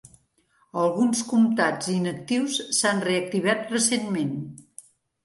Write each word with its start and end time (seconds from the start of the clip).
Alguns 0.83 1.19
comtats 1.33 1.89
inactius 1.95 2.55
s'han 2.79 3.05
reactivat 3.09 3.71
recentment. 3.75 4.33